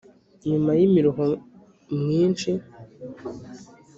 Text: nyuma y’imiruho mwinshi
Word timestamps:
nyuma 0.49 0.71
y’imiruho 0.79 1.25
mwinshi 1.99 2.51